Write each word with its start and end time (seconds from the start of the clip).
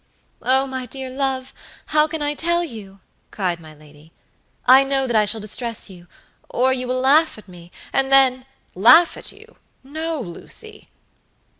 "Oh, 0.41 0.65
my 0.65 0.87
dear 0.87 1.11
love, 1.11 1.53
how 1.93 2.07
can 2.07 2.23
I 2.23 2.33
tell 2.33 2.63
you?" 2.63 3.01
cried 3.29 3.59
my 3.59 3.75
lady. 3.75 4.11
"I 4.65 4.83
know 4.83 5.05
that 5.05 5.15
I 5.15 5.25
shall 5.25 5.41
distress 5.41 5.89
youor 5.91 6.73
you 6.75 6.87
will 6.87 6.99
laugh 7.01 7.37
at 7.37 7.47
me, 7.47 7.71
and 7.93 8.11
then" 8.11 8.47
"Laugh 8.73 9.15
at 9.15 9.31
you? 9.31 9.57
no, 9.83 10.19
Lucy." 10.19 10.89